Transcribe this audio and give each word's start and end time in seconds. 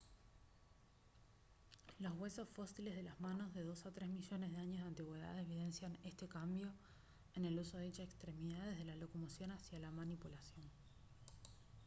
los 1.99 2.13
huesos 2.17 2.49
fósiles 2.49 2.95
de 2.95 3.03
las 3.03 3.21
manos 3.21 3.53
de 3.53 3.61
dos 3.61 3.85
a 3.85 3.91
tres 3.91 4.09
millones 4.09 4.51
de 4.51 4.57
años 4.59 4.81
de 4.81 4.87
antigüedad 4.87 5.37
evidencian 5.39 5.95
este 6.03 6.27
cambio 6.27 6.73
en 7.35 7.45
el 7.45 7.59
uso 7.59 7.77
de 7.77 7.83
dicha 7.85 8.01
extremidad 8.01 8.65
desde 8.65 8.85
la 8.85 8.95
locomoción 8.95 9.51
hacia 9.51 9.77
la 9.77 9.91
manipulación 9.91 10.65